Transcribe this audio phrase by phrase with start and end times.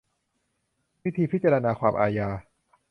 [1.03, 2.29] วิธีพิจารณาความอาญา